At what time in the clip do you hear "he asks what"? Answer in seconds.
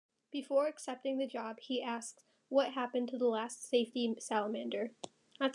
1.59-2.71